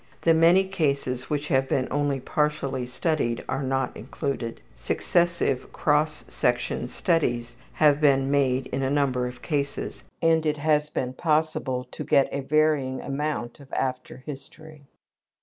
The 0.23 0.33
many 0.33 0.67
cases 0.67 1.29
which 1.29 1.49
have 1.49 1.69
been 1.69 1.87
only 1.91 2.19
partially 2.19 2.87
studied 2.87 3.45
are 3.47 3.61
not 3.61 3.95
included. 3.95 4.59
Successive 4.75 5.71
cross 5.71 6.23
section 6.27 6.89
studies 6.89 7.53
have 7.73 8.01
been 8.01 8.31
made 8.31 8.65
in 8.65 8.81
a 8.81 8.89
number 8.89 9.27
of 9.27 9.43
cases, 9.43 10.01
and 10.19 10.43
it 10.43 10.57
has 10.57 10.89
been 10.89 11.13
possible 11.13 11.83
to 11.91 12.03
get 12.03 12.29
a 12.33 12.39
varying 12.41 12.99
amount 12.99 13.59
of 13.59 13.71
after 13.73 14.17
history. 14.25 14.87